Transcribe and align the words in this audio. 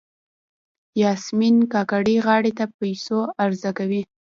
یاسمین 1.01 1.55
کاکړۍ 1.73 2.17
غاړې 2.25 2.51
په 2.59 2.65
پیسو 2.79 3.19
عرضه 3.43 3.71
کوي. 3.77 4.01